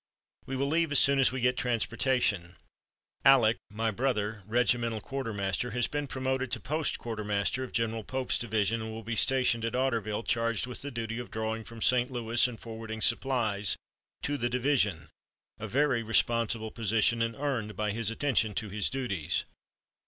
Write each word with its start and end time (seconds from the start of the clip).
We 0.47 0.55
will 0.55 0.65
leave 0.65 0.91
as 0.91 0.97
soon 0.97 1.19
as 1.19 1.31
we 1.31 1.41
get 1.41 1.55
transportation. 1.55 2.55
"Aleck 3.23 3.57
[my 3.69 3.91
brother, 3.91 4.41
regimental 4.47 4.99
quartermaster] 4.99 5.69
has 5.77 5.85
been 5.85 6.07
promoted 6.07 6.49
to 6.53 6.59
post 6.59 6.97
quartermaster 6.97 7.63
of 7.63 7.71
General 7.71 8.03
Pope's 8.03 8.39
division, 8.39 8.81
and 8.81 8.91
will 8.91 9.03
be 9.03 9.15
stationed 9.15 9.63
at 9.63 9.73
Otterville, 9.75 10.23
charged 10.25 10.65
with 10.65 10.81
the 10.81 10.89
duty 10.89 11.19
of 11.19 11.29
drawing 11.29 11.63
from 11.63 11.83
St. 11.83 12.09
Louis 12.09 12.47
and 12.47 12.59
forwarding 12.59 12.99
supplies 13.01 13.75
to 14.23 14.37
the 14.37 14.49
division, 14.49 15.09
a 15.59 15.67
very 15.67 16.01
responsible 16.01 16.71
position, 16.71 17.21
and 17.21 17.35
earned 17.35 17.75
by 17.75 17.91
his 17.91 18.09
attention 18.09 18.55
to 18.55 18.69
his 18.69 18.89
duties." 18.89 19.45